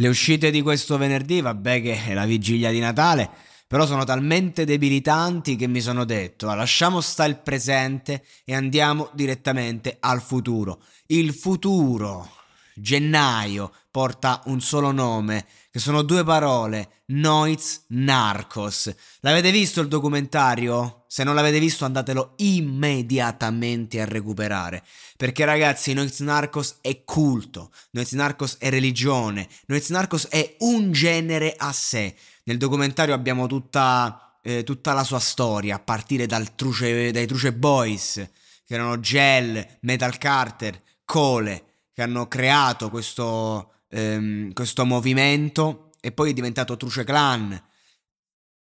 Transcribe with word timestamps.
Le 0.00 0.08
uscite 0.08 0.50
di 0.50 0.62
questo 0.62 0.96
venerdì, 0.96 1.42
vabbè 1.42 1.82
che 1.82 2.06
è 2.06 2.14
la 2.14 2.24
vigilia 2.24 2.70
di 2.70 2.78
Natale, 2.78 3.28
però 3.66 3.84
sono 3.84 4.04
talmente 4.04 4.64
debilitanti 4.64 5.56
che 5.56 5.66
mi 5.66 5.82
sono 5.82 6.06
detto, 6.06 6.48
ah, 6.48 6.54
lasciamo 6.54 7.02
stare 7.02 7.28
il 7.28 7.40
presente 7.40 8.24
e 8.46 8.54
andiamo 8.54 9.10
direttamente 9.12 9.98
al 10.00 10.22
futuro. 10.22 10.80
Il 11.08 11.34
futuro, 11.34 12.26
gennaio, 12.80 13.72
porta 13.90 14.42
un 14.46 14.60
solo 14.60 14.92
nome, 14.92 15.46
che 15.70 15.78
sono 15.78 16.02
due 16.02 16.24
parole, 16.24 17.02
Noiz 17.06 17.84
Narcos. 17.88 18.92
L'avete 19.20 19.50
visto 19.50 19.80
il 19.80 19.88
documentario? 19.88 21.04
Se 21.06 21.24
non 21.24 21.34
l'avete 21.34 21.58
visto 21.58 21.84
andatelo 21.84 22.34
immediatamente 22.36 24.00
a 24.00 24.04
recuperare, 24.04 24.84
perché 25.16 25.44
ragazzi 25.44 25.92
Noiz 25.92 26.20
Narcos 26.20 26.76
è 26.80 27.04
culto, 27.04 27.70
Noiz 27.92 28.12
Narcos 28.12 28.56
è 28.58 28.68
religione, 28.70 29.48
Noiz 29.66 29.88
Narcos 29.90 30.28
è 30.28 30.56
un 30.60 30.92
genere 30.92 31.54
a 31.56 31.72
sé. 31.72 32.14
Nel 32.44 32.58
documentario 32.58 33.14
abbiamo 33.14 33.46
tutta, 33.46 34.38
eh, 34.42 34.64
tutta 34.64 34.92
la 34.92 35.04
sua 35.04 35.20
storia, 35.20 35.76
a 35.76 35.80
partire 35.80 36.26
truce, 36.56 37.12
dai 37.12 37.26
Truce 37.26 37.52
Boys, 37.52 38.14
che 38.64 38.74
erano 38.74 39.00
Gel, 39.00 39.78
Metal 39.80 40.16
Carter, 40.16 40.80
Cole, 41.04 41.69
che 41.92 42.02
hanno 42.02 42.28
creato 42.28 42.90
questo, 42.90 43.72
ehm, 43.90 44.52
questo 44.52 44.84
movimento 44.84 45.90
e 46.00 46.12
poi 46.12 46.30
è 46.30 46.32
diventato 46.32 46.76
Truce 46.76 47.04
Clan. 47.04 47.68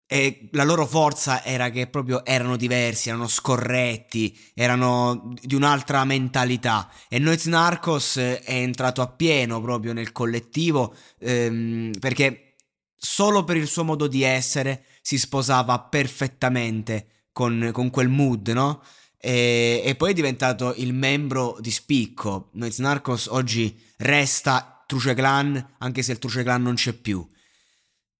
E 0.07 0.49
la 0.51 0.63
loro 0.63 0.85
forza 0.85 1.43
era 1.43 1.71
che 1.71 1.87
proprio 1.87 2.23
erano 2.23 2.57
diversi, 2.57 3.09
erano 3.09 3.27
scorretti, 3.27 4.37
erano 4.53 5.33
di 5.41 5.55
un'altra 5.55 6.05
mentalità. 6.05 6.91
E 7.09 7.17
Noiz 7.17 7.45
Narcos 7.45 8.17
è 8.17 8.43
entrato 8.45 9.01
appieno 9.01 9.59
proprio 9.61 9.93
nel 9.93 10.11
collettivo 10.11 10.95
ehm, 11.19 11.91
perché 11.99 12.55
solo 12.95 13.43
per 13.43 13.57
il 13.57 13.67
suo 13.67 13.83
modo 13.83 14.07
di 14.07 14.23
essere 14.23 14.85
si 15.01 15.17
sposava 15.17 15.79
perfettamente 15.79 17.27
con, 17.31 17.69
con 17.73 17.89
quel 17.89 18.07
mood, 18.07 18.47
no? 18.49 18.81
E, 19.25 19.81
e, 19.83 19.95
poi 19.95 20.11
è 20.11 20.13
diventato 20.13 20.75
il 20.75 20.93
membro 20.93 21.57
di 21.59 21.71
spicco. 21.71 22.49
Noiz 22.51 22.77
Narcos 22.77 23.25
oggi 23.25 23.75
resta 23.97 24.83
Truce 24.85 25.15
Clan, 25.15 25.73
anche 25.79 26.03
se 26.03 26.11
il 26.11 26.19
Truce 26.19 26.43
Clan 26.43 26.61
non 26.61 26.75
c'è 26.75 26.93
più. 26.93 27.27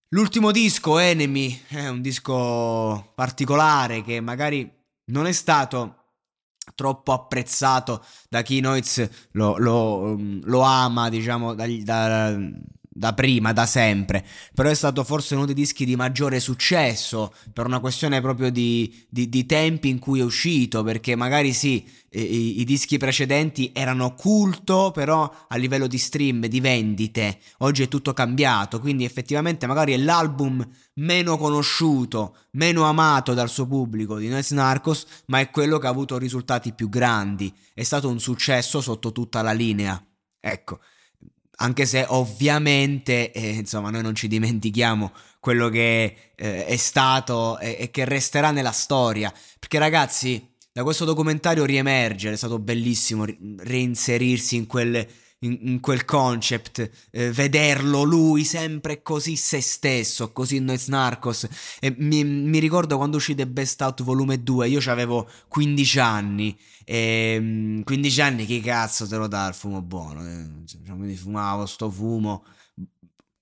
L'ultimo 0.09 0.49
disco, 0.49 0.97
Enemy, 0.97 1.61
è 1.67 1.87
un 1.89 2.01
disco 2.01 3.11
particolare 3.13 4.01
che 4.01 4.19
magari 4.19 4.67
non 5.11 5.27
è 5.27 5.31
stato 5.31 6.05
troppo 6.73 7.11
apprezzato 7.11 8.03
da 8.27 8.41
chi 8.41 8.59
Noiz 8.59 9.07
lo, 9.33 9.57
lo, 9.57 10.17
lo 10.17 10.61
ama, 10.61 11.09
diciamo, 11.09 11.53
da, 11.53 11.67
da, 11.83 12.35
da 12.97 13.13
prima, 13.13 13.51
da 13.51 13.65
sempre, 13.65 14.25
però 14.53 14.69
è 14.69 14.73
stato 14.73 15.03
forse 15.03 15.35
uno 15.35 15.43
dei 15.43 15.53
dischi 15.53 15.83
di 15.83 15.97
maggiore 15.97 16.39
successo 16.39 17.33
per 17.51 17.65
una 17.65 17.81
questione 17.81 18.21
proprio 18.21 18.49
di, 18.49 19.05
di, 19.09 19.27
di 19.27 19.45
tempi 19.45 19.89
in 19.89 19.99
cui 19.99 20.21
è 20.21 20.23
uscito, 20.23 20.81
perché 20.81 21.13
magari 21.17 21.51
sì, 21.51 21.85
i, 22.11 22.61
i, 22.61 22.63
dischi 22.63 22.97
precedenti 22.97 23.71
erano 23.73 24.13
culto, 24.13 24.91
però 24.93 25.29
a 25.45 25.57
livello 25.57 25.87
di 25.87 25.97
stream, 25.97 26.45
di 26.45 26.61
vendite, 26.61 27.39
oggi 27.57 27.83
è 27.83 27.89
tutto 27.89 28.13
cambiato, 28.13 28.79
quindi 28.79 29.03
effettivamente 29.03 29.67
magari 29.67 29.91
è 29.91 29.97
l'album 29.97 30.65
meno 30.93 31.37
conosciuto, 31.37 32.37
meno 32.51 32.85
amato 32.85 33.33
dal 33.33 33.49
suo 33.49 33.67
pubblico 33.67 34.17
di 34.17 34.29
Noise 34.29 34.55
Narcos, 34.55 35.05
ma 35.25 35.41
è 35.41 35.49
quello 35.49 35.79
che 35.79 35.87
ha 35.87 35.89
avuto 35.89 36.17
risultati 36.17 36.71
più 36.71 36.87
grandi, 36.87 37.53
è 37.73 37.83
stato 37.83 38.07
un 38.07 38.21
successo 38.21 38.79
sotto 38.79 39.11
tutta 39.11 39.41
la 39.41 39.51
linea. 39.51 40.01
Ecco, 40.39 40.79
anche 41.57 41.85
se 41.85 42.05
ovviamente 42.07 43.31
eh, 43.31 43.49
insomma 43.49 43.89
noi 43.89 44.01
non 44.01 44.15
ci 44.15 44.27
dimentichiamo 44.27 45.11
quello 45.39 45.69
che 45.69 46.31
eh, 46.35 46.65
è 46.65 46.75
stato 46.75 47.59
e, 47.59 47.77
e, 47.79 47.91
che 47.91 48.05
resterà 48.05 48.51
nella 48.51 48.71
storia. 48.71 49.33
Perché 49.59 49.77
ragazzi 49.77 50.53
da 50.71 50.83
questo 50.83 51.05
documentario 51.05 51.65
riemerge 51.65 52.31
è 52.31 52.35
stato 52.35 52.59
bellissimo 52.59 53.25
reinserirsi 53.57 54.55
in 54.55 54.67
quel, 54.67 55.07
in, 55.39 55.57
in 55.61 55.79
quel 55.79 56.05
concept 56.05 56.89
eh, 57.11 57.31
vederlo 57.31 58.03
lui 58.03 58.43
sempre 58.43 59.01
così 59.01 59.35
se 59.35 59.61
stesso 59.61 60.31
così 60.31 60.59
noi 60.59 60.79
Narcos 60.87 61.47
mi, 61.97 62.23
mi 62.23 62.59
ricordo 62.59 62.97
quando 62.97 63.17
uscì 63.17 63.35
The 63.35 63.47
Best 63.47 63.81
Out 63.81 64.03
volume 64.03 64.41
2 64.41 64.67
io 64.69 64.79
avevo 64.91 65.29
15 65.47 65.99
anni 65.99 66.57
e 66.85 67.81
15 67.83 68.19
ehm, 68.19 68.25
anni 68.25 68.45
chi 68.45 68.61
cazzo 68.61 69.07
te 69.07 69.17
lo 69.17 69.27
dà 69.27 69.47
il 69.47 69.53
fumo 69.53 69.81
buono? 69.81 70.25
Eh, 70.25 70.45
cioè, 70.65 70.81
quindi 70.85 71.15
fumavo 71.15 71.65
sto 71.65 71.89
fumo 71.89 72.43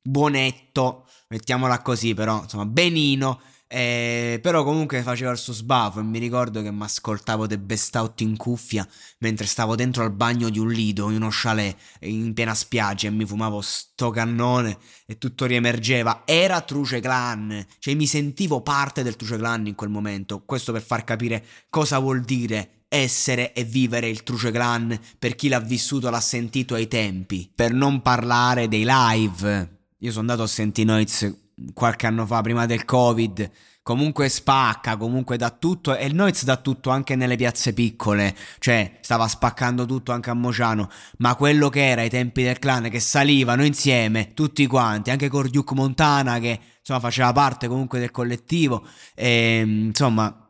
buonetto, 0.04 1.08
mettiamola 1.30 1.82
così 1.82 2.14
però, 2.14 2.44
insomma, 2.44 2.66
benino. 2.66 3.40
Eh, 3.76 4.38
però 4.40 4.64
comunque 4.64 5.02
faceva 5.02 5.32
il 5.32 5.40
suo 5.40 5.52
sbafo 5.52 6.00
e 6.00 6.04
mi 6.04 6.20
ricordo 6.20 6.62
che 6.62 6.72
mi 6.72 6.84
ascoltavo 6.84 7.48
The 7.48 7.58
Best 7.58 7.96
Out 7.96 8.22
in 8.22 8.38
cuffia 8.38 8.88
mentre 9.18 9.48
stavo 9.48 9.74
dentro 9.76 10.04
al 10.04 10.12
bagno 10.12 10.50
di 10.50 10.60
un 10.60 10.70
lido 10.70 11.10
in 11.10 11.16
uno 11.16 11.30
chalet 11.32 11.76
in 12.02 12.36
piena 12.36 12.54
spiaggia 12.54 13.08
e 13.08 13.10
mi 13.10 13.26
fumavo 13.26 13.62
sto 13.62 14.12
cannone 14.12 14.78
e 15.08 15.18
tutto 15.18 15.46
riemergeva. 15.46 16.22
Era 16.24 16.62
Truce 16.62 17.00
Clan, 17.00 17.66
cioè 17.80 17.96
mi 17.96 18.06
sentivo 18.06 18.62
parte 18.62 19.02
del 19.02 19.16
Truce 19.16 19.38
Clan 19.38 19.66
in 19.66 19.74
quel 19.74 19.90
momento. 19.90 20.44
Questo 20.46 20.72
per 20.72 20.84
far 20.84 21.04
capire 21.04 21.44
cosa 21.72 21.98
vuol 21.98 22.22
dire 22.22 22.84
essere 22.90 23.54
e 23.54 23.64
vivere 23.64 24.08
il 24.08 24.22
Truce 24.22 24.52
Clan 24.52 24.96
per 25.18 25.34
chi 25.34 25.48
l'ha 25.48 25.60
vissuto, 25.60 26.12
l'ha 26.12 26.22
sentito 26.22 26.76
ai 26.76 26.88
tempi. 26.88 27.50
Per 27.56 27.74
non 27.74 28.04
parlare 28.04 28.68
dei 28.68 28.86
live. 28.86 29.80
Io 29.98 30.12
sono 30.12 30.20
andato 30.20 30.44
a 30.44 30.48
sentire 30.48 30.92
Noiz 30.92 31.42
qualche 31.74 32.08
anno 32.08 32.26
fa, 32.26 32.42
prima 32.42 32.66
del 32.66 32.86
Covid. 32.86 33.52
Comunque 33.84 34.30
spacca, 34.30 34.96
comunque 34.96 35.36
dà 35.36 35.50
tutto 35.50 35.94
e 35.96 36.06
il 36.06 36.16
Noiz 36.16 36.46
dà 36.46 36.56
tutto 36.56 36.90
anche 36.90 37.18
nelle 37.18 37.36
piazze 37.36 37.74
piccole, 37.74 38.34
cioè 38.60 39.00
stava 39.02 39.28
spaccando 39.28 39.86
tutto 39.86 40.14
anche 40.14 40.30
a 40.30 40.34
Mociano, 40.34 40.90
ma 41.18 41.36
quello 41.36 41.68
che 41.68 41.90
era 41.90 42.00
ai 42.00 42.10
tempi 42.10 42.44
del 42.44 42.60
clan 42.60 42.90
che 42.90 43.02
salivano 43.02 43.66
insieme 43.66 44.34
tutti 44.34 44.66
quanti, 44.68 45.10
anche 45.12 45.28
con 45.28 45.50
Duke 45.50 45.74
Montana 45.74 46.40
che 46.40 46.60
insomma 46.80 47.02
faceva 47.02 47.34
parte 47.34 47.68
comunque 47.68 48.00
del 48.00 48.12
collettivo 48.12 48.88
e 49.16 49.64
insomma 49.66 50.50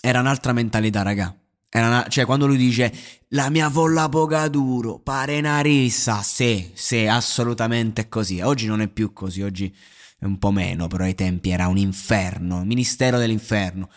era 0.00 0.20
un'altra 0.20 0.52
mentalità, 0.52 1.02
raga. 1.02 1.36
Una, 1.72 2.06
cioè, 2.08 2.24
quando 2.24 2.46
lui 2.46 2.56
dice 2.56 2.92
la 3.30 3.50
mia 3.50 3.68
folla 3.68 4.08
poca 4.08 4.48
duro, 4.48 4.98
pare 4.98 5.38
una 5.38 5.60
rissa, 5.60 6.22
sì, 6.22 6.70
sì, 6.74 7.06
assolutamente 7.06 8.08
così. 8.08 8.40
Oggi 8.40 8.66
non 8.66 8.80
è 8.80 8.88
più 8.88 9.12
così, 9.12 9.42
oggi 9.42 9.74
è 10.18 10.24
un 10.24 10.38
po' 10.38 10.50
meno, 10.50 10.86
però 10.86 11.04
ai 11.04 11.14
tempi 11.14 11.50
era 11.50 11.66
un 11.68 11.76
inferno, 11.76 12.64
ministero 12.64 13.18
dell'inferno. 13.18 13.90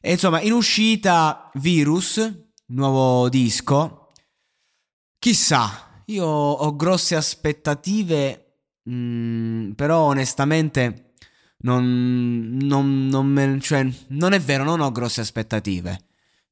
E 0.00 0.12
insomma, 0.12 0.40
in 0.40 0.52
uscita 0.52 1.50
Virus, 1.54 2.46
nuovo 2.66 3.28
disco. 3.28 4.12
Chissà, 5.18 6.02
io 6.06 6.24
ho 6.24 6.76
grosse 6.76 7.16
aspettative, 7.16 8.60
mh, 8.84 8.94
mm, 8.94 9.70
però 9.72 10.02
onestamente 10.02 11.14
non, 11.58 12.56
non, 12.60 13.08
non, 13.08 13.26
me, 13.26 13.58
cioè, 13.60 13.86
non 14.08 14.32
è 14.32 14.40
vero, 14.40 14.64
non 14.64 14.80
ho 14.80 14.92
grosse 14.92 15.20
aspettative. 15.20 16.05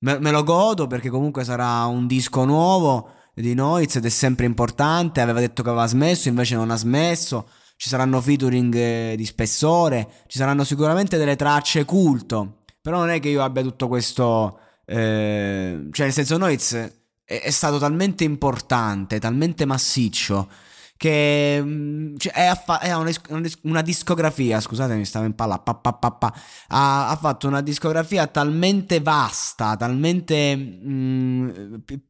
Me, 0.05 0.19
me, 0.19 0.31
lo 0.31 0.45
godo 0.45 0.87
perché 0.87 1.09
comunque 1.09 1.45
sarà 1.45 1.87
un 1.87 2.07
disco 2.07 2.45
nuovo 2.45 3.09
di 3.33 3.55
Noiz 3.55 3.97
ed 3.97 4.05
è 4.05 4.11
sempre 4.11 4.45
importante. 4.45 5.23
Aveva 5.23 5.41
detto 5.41 5.63
che 5.63 5.71
aveva 5.71 5.87
smesso, 5.87 6.29
invece 6.29 6.57
non 6.57 6.71
ha 6.71 6.77
smesso. 6.77 7.49
Ci 7.77 7.89
saranno 7.89 8.21
featuring 8.21 8.75
eh, 8.75 9.15
di 9.17 9.25
spessore, 9.25 10.07
ci 10.27 10.37
saranno 10.37 10.63
sicuramente 10.63 11.17
delle 11.17 11.37
tracce 11.37 11.87
culto. 11.87 12.65
Però 12.83 12.99
non 12.99 13.09
è 13.09 13.19
che 13.19 13.31
io 13.31 13.43
abbia 13.43 13.63
tutto 13.63 13.89
questo. 13.89 14.59
Eh, 14.85 15.89
cioè, 15.91 16.05
nel 16.05 16.15
senso, 16.15 16.37
Noiz 16.37 16.75
è, 16.75 16.93
è 17.25 17.51
stato 17.51 17.79
talmente 17.79 18.25
importante, 18.25 19.19
talmente 19.19 19.65
massiccio 19.65 20.49
che 20.97 21.61
mm, 21.63 22.17
cioè, 22.17 22.33
è, 22.33 22.45
affa- 22.45 22.81
è 22.81 22.95
una, 22.95 23.11
una, 23.63 23.83
discografia, 23.83 24.61
scusate 24.61 24.95
mi 24.95 25.05
stavo 25.05 25.27
in 25.27 25.35
palla, 25.35 25.59
pa, 25.59 25.75
pa, 25.75 25.93
pa, 25.93 26.33
ha, 26.69 27.11
ha, 27.11 27.17
fatto 27.17 27.49
una 27.49 27.61
discografia 27.61 28.27
talmente 28.27 29.01
vasta, 29.01 29.77
talmente 29.77 30.57
mh, 30.57 30.89
mm, 30.89 31.51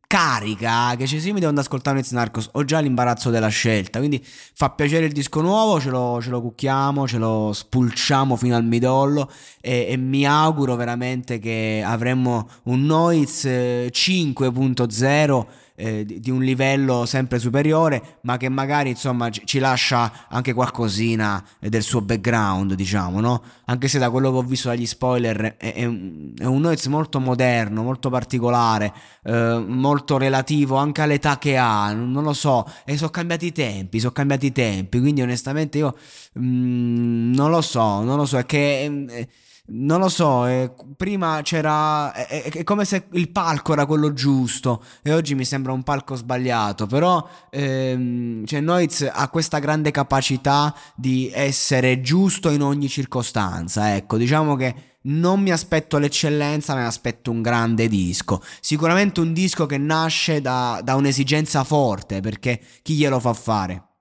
carica 0.07 0.95
che 0.97 1.07
ci 1.07 1.19
si 1.19 1.33
mi 1.33 1.41
devo 1.41 1.49
andare 1.49 1.67
ad 1.67 1.67
ascoltare 1.67 1.97
Noiz 1.97 2.13
Narcos, 2.13 2.49
ho 2.53 2.65
già 2.65 2.79
l'imbarazzo 2.79 3.31
della 3.31 3.49
scelta, 3.49 3.99
quindi 3.99 4.25
fa 4.25 4.71
piacere 4.71 5.07
il 5.07 5.13
disco 5.13 5.41
nuovo, 5.41 5.81
ce 5.81 5.91
lo, 5.91 6.21
ce 6.23 6.31
lo 6.31 6.41
cucchiamo, 6.41 7.09
ce 7.09 7.19
lo 7.19 7.51
spulciamo 7.53 8.37
fino 8.37 8.55
al 8.55 8.65
midollo 8.65 9.31
e, 9.61 9.87
e 9.89 9.97
mi 9.97 10.27
auguro 10.27 10.77
veramente 10.77 11.39
che 11.39 11.83
avremo 11.85 12.49
un 12.65 12.85
Noiz 12.85 13.45
5.0 13.45 15.47
eh, 15.77 15.85
eh, 15.95 16.05
di, 16.05 16.21
di, 16.21 16.31
un 16.31 16.43
livello 16.43 17.05
sempre 17.05 17.39
superiore, 17.39 18.19
ma 18.23 18.37
che 18.37 18.49
magari 18.49 18.91
insomma 18.91 19.31
ci, 19.31 19.43
ci 19.45 19.59
lascia 19.59 20.27
anche 20.29 20.53
qualcosina 20.53 21.45
del 21.59 21.83
suo 21.83 22.01
background, 22.01 22.75
diciamo, 22.75 23.21
no? 23.21 23.43
Anche 23.67 23.89
se 23.89 23.99
da 23.99 24.11
quello 24.11 24.31
che 24.31 24.37
ho 24.39 24.43
visto 24.43 24.69
dagli 24.69 24.87
spoiler 24.87 25.57
è, 25.57 25.75
è, 25.75 25.85
un, 25.85 26.33
è 26.39 26.45
Noiz 26.45 26.87
molto 26.87 27.21
moderno, 27.21 27.83
molto 27.83 28.09
particolare, 28.09 28.93
eh, 29.25 29.65
molto 29.67 30.17
relativo 30.17 30.77
anche 30.77 31.03
all'età 31.03 31.39
che 31.39 31.57
ha, 31.57 31.93
non 31.93 32.23
lo 32.23 32.33
so, 32.33 32.65
e 32.85 32.97
sono 32.97 33.11
cambiati 33.11 33.47
i 33.47 33.53
tempi, 33.53 33.99
sono 33.99 34.13
cambiati 34.13 34.47
i 34.47 34.53
tempi, 34.53 35.01
quindi 35.01 35.23
onestamente 35.23 35.79
io 35.79 35.97
mh, 36.35 36.47
mm, 36.47 37.35
non 37.35 37.51
lo 37.51 37.61
so, 37.61 38.03
non 38.03 38.17
lo 38.17 38.27
so, 38.27 38.39
è 38.39 38.47
che... 38.47 39.07
Eh, 39.09 39.29
non 39.67 39.99
lo 39.99 40.11
so, 40.11 40.47
eh, 40.47 40.73
prima 40.97 41.41
c'era. 41.43 42.13
È, 42.13 42.43
è, 42.43 42.65
come 42.65 42.85
se 42.85 43.07
il 43.13 43.31
palco 43.31 43.73
era 43.73 43.87
quello 43.87 44.13
giusto 44.13 44.83
e 45.03 45.13
oggi 45.13 45.35
mi 45.35 45.45
sembra 45.47 45.73
un 45.73 45.83
palco 45.83 46.17
sbagliato. 46.17 46.87
Però 46.87 47.27
ehm, 47.51 48.45
cioè 48.45 48.61
Noiz 48.61 49.09
ha 49.11 49.29
questa 49.29 49.61
grande 49.61 49.91
capacità 49.91 50.75
di 50.95 51.31
essere 51.33 52.03
giusto 52.03 52.51
in 52.51 52.61
ogni 52.61 52.89
circostanza. 52.89 53.97
Ecco, 53.97 54.19
diciamo 54.19 54.55
che 54.57 54.93
non 55.05 55.41
mi 55.41 55.51
aspetto 55.51 55.97
l'eccellenza, 55.97 56.75
mi 56.75 56.83
aspetto 56.83 57.31
un 57.31 57.41
grande 57.41 57.89
disco. 57.89 58.43
Sicuramente 58.61 59.21
un 59.21 59.33
disco 59.33 59.65
che 59.65 59.79
nasce 59.79 60.43
da, 60.43 60.81
da 60.85 60.95
un'esigenza 60.95 61.65
forte, 61.65 62.21
perché 62.21 62.61
chi 62.83 62.95
glielo 62.95 63.19
fa 63.19 63.33
fare? 63.33 63.94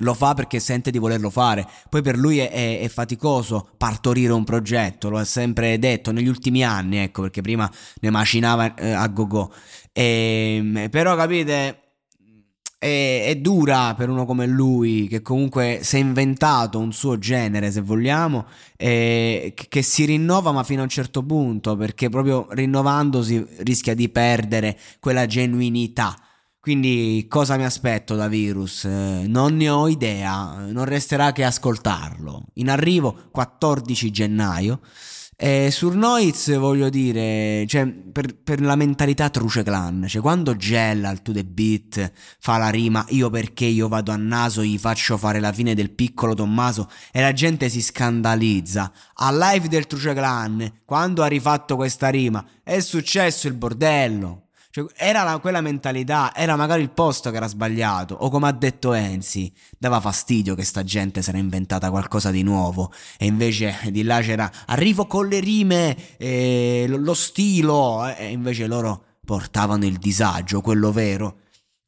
Lo 0.00 0.14
fa 0.14 0.34
perché 0.34 0.60
sente 0.60 0.90
di 0.90 0.98
volerlo 0.98 1.30
fare. 1.30 1.66
Poi 1.88 2.02
per 2.02 2.16
lui 2.16 2.38
è, 2.38 2.50
è, 2.50 2.80
è, 2.80 2.88
faticoso 2.88 3.70
partorire 3.76 4.32
un 4.32 4.44
progetto, 4.44 5.08
lo 5.08 5.18
ha 5.18 5.24
sempre 5.24 5.78
detto 5.78 6.12
negli 6.12 6.28
ultimi 6.28 6.62
anni, 6.62 6.98
ecco, 6.98 7.22
perché 7.22 7.40
prima 7.40 7.70
ne 8.00 8.10
macinava 8.10 8.74
eh, 8.74 8.90
a 8.90 9.06
go-go. 9.08 9.52
E, 9.92 10.56
ehm, 10.56 10.88
però 10.90 11.16
capite, 11.16 11.90
è, 12.78 13.24
è, 13.26 13.36
dura 13.36 13.94
per 13.94 14.08
uno 14.08 14.24
come 14.24 14.46
lui, 14.46 15.06
che 15.06 15.22
comunque 15.22 15.80
si 15.82 15.96
è 15.96 15.98
inventato 15.98 16.78
un 16.78 16.92
suo 16.92 17.18
genere, 17.18 17.70
se 17.70 17.80
vogliamo, 17.80 18.46
e 18.76 19.54
che 19.54 19.82
si 19.82 20.04
rinnova 20.04 20.52
ma 20.52 20.64
fino 20.64 20.80
a 20.80 20.84
un 20.84 20.88
certo 20.88 21.22
punto, 21.22 21.76
perché 21.76 22.08
proprio 22.08 22.46
rinnovandosi 22.50 23.46
rischia 23.58 23.94
di 23.94 24.08
perdere 24.08 24.78
quella 24.98 25.26
genuinità 25.26 26.16
quindi 26.60 27.24
cosa 27.26 27.56
mi 27.56 27.64
aspetto 27.64 28.14
da 28.16 28.28
Virus? 28.28 28.84
Eh, 28.84 29.24
non 29.26 29.56
ne 29.56 29.70
ho 29.70 29.88
idea, 29.88 30.66
non 30.66 30.84
resterà 30.84 31.32
che 31.32 31.42
ascoltarlo. 31.42 32.44
In 32.54 32.68
arrivo 32.68 33.28
14 33.30 34.10
gennaio. 34.10 34.80
E 35.42 35.70
sur 35.70 35.94
Noiz 35.94 36.54
voglio 36.58 36.90
dire, 36.90 37.64
cioè, 37.66 37.86
per, 37.86 38.36
per, 38.36 38.60
la 38.60 38.76
mentalità 38.76 39.30
Truce 39.30 39.62
Clan, 39.62 40.04
cioè 40.06 40.20
quando 40.20 40.54
Gel 40.54 41.02
al 41.02 41.22
to 41.22 41.32
the 41.32 41.46
beat 41.46 42.12
fa 42.38 42.58
la 42.58 42.68
rima 42.68 43.06
io 43.08 43.30
perché 43.30 43.64
io 43.64 43.88
vado 43.88 44.12
a 44.12 44.16
naso, 44.16 44.62
gli 44.62 44.76
faccio 44.76 45.16
fare 45.16 45.40
la 45.40 45.54
fine 45.54 45.74
del 45.74 45.92
piccolo 45.92 46.34
Tommaso 46.34 46.90
e 47.10 47.22
la 47.22 47.32
gente 47.32 47.70
si 47.70 47.80
scandalizza. 47.80 48.92
A 49.14 49.32
live 49.32 49.68
del 49.68 49.86
Truce 49.86 50.12
Clan, 50.12 50.80
quando 50.84 51.22
ha 51.22 51.26
rifatto 51.26 51.74
questa 51.74 52.10
rima, 52.10 52.44
è 52.62 52.80
successo 52.80 53.48
il 53.48 53.54
bordello. 53.54 54.48
Cioè, 54.72 54.86
era 54.94 55.24
la, 55.24 55.38
quella 55.38 55.60
mentalità, 55.60 56.32
era 56.32 56.54
magari 56.54 56.82
il 56.82 56.90
posto 56.90 57.30
che 57.30 57.36
era 57.38 57.48
sbagliato, 57.48 58.14
o 58.14 58.30
come 58.30 58.46
ha 58.46 58.52
detto 58.52 58.92
Enzi, 58.92 59.52
dava 59.76 59.98
fastidio 59.98 60.54
che 60.54 60.62
sta 60.62 60.84
gente 60.84 61.22
si 61.22 61.30
era 61.30 61.38
inventata 61.38 61.90
qualcosa 61.90 62.30
di 62.30 62.44
nuovo, 62.44 62.92
e 63.18 63.26
invece 63.26 63.80
di 63.90 64.04
là 64.04 64.20
c'era 64.20 64.48
arrivo 64.66 65.06
con 65.06 65.26
le 65.26 65.40
rime, 65.40 65.96
eh, 66.18 66.86
lo 66.88 67.14
stilo, 67.14 68.06
e 68.14 68.30
invece 68.30 68.68
loro 68.68 69.06
portavano 69.24 69.84
il 69.86 69.98
disagio, 69.98 70.60
quello 70.60 70.92
vero. 70.92 71.38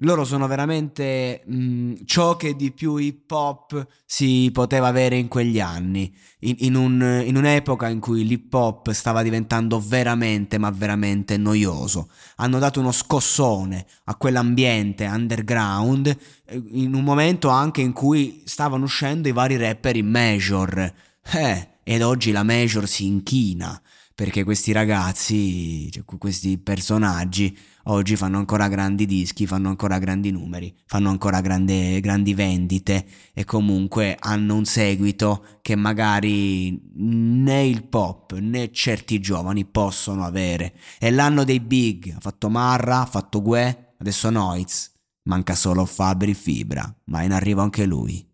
Loro 0.04 0.24
sono 0.24 0.48
veramente 0.48 1.42
mh, 1.46 1.54
mm, 1.54 1.94
ciò 2.04 2.36
che 2.36 2.56
di 2.56 2.72
più 2.72 2.96
hip 2.96 3.30
hop 3.30 3.86
si 4.04 4.50
poteva 4.52 4.88
avere 4.88 5.16
in 5.16 5.28
quegli 5.28 5.60
anni, 5.60 6.12
in, 6.40 6.56
in, 6.58 6.74
un, 6.74 7.22
in, 7.24 7.36
un'epoca 7.36 7.88
in 7.88 8.00
cui 8.00 8.26
l'hip 8.26 8.52
hop 8.52 8.90
stava 8.90 9.22
diventando 9.22 9.80
veramente, 9.80 10.58
ma 10.58 10.70
veramente 10.70 11.36
noioso. 11.36 12.08
Hanno 12.36 12.58
dato 12.58 12.80
uno 12.80 12.90
scossone 12.90 13.86
a 14.04 14.16
quell'ambiente 14.16 15.06
underground, 15.06 16.06
eh, 16.46 16.62
in 16.70 16.94
un 16.94 17.04
momento 17.04 17.48
anche 17.48 17.80
in 17.80 17.92
cui 17.92 18.42
stavano 18.44 18.84
uscendo 18.84 19.28
i 19.28 19.32
vari 19.32 19.56
rapper 19.56 19.96
in 19.96 20.08
major. 20.08 20.92
Eh, 21.32 21.68
ed 21.84 22.02
oggi 22.02 22.32
la 22.32 22.42
major 22.42 22.88
si 22.88 23.06
inchina 23.06 23.80
perché 24.14 24.44
questi 24.44 24.72
ragazzi, 24.72 25.90
cioè, 25.90 26.04
questi 26.04 26.58
personaggi 26.58 27.56
oggi 27.84 28.16
fanno 28.16 28.38
ancora 28.38 28.68
grandi 28.68 29.06
dischi, 29.06 29.46
fanno 29.46 29.68
ancora 29.68 29.98
grandi 29.98 30.30
numeri, 30.30 30.74
fanno 30.86 31.08
ancora 31.08 31.40
grande, 31.40 32.00
grandi 32.00 32.34
vendite 32.34 33.06
e 33.32 33.44
comunque 33.44 34.16
hanno 34.18 34.54
un 34.54 34.64
seguito 34.64 35.44
che 35.62 35.74
magari 35.76 36.80
né 36.94 37.64
il 37.64 37.84
pop 37.84 38.34
né 38.38 38.70
certi 38.72 39.20
giovani 39.20 39.64
possono 39.64 40.24
avere. 40.24 40.74
È 40.98 41.10
l'anno 41.10 41.44
dei 41.44 41.60
big, 41.60 42.14
ha 42.16 42.20
fatto 42.20 42.48
Marra, 42.48 43.00
ha 43.00 43.06
fatto 43.06 43.42
Gue, 43.42 43.94
adesso 43.98 44.30
Noiz, 44.30 44.92
manca 45.24 45.54
solo 45.54 45.84
Fabri 45.84 46.34
Fibra, 46.34 46.94
ma 47.06 47.22
in 47.22 47.32
arrivo 47.32 47.62
anche 47.62 47.84
lui. 47.84 48.31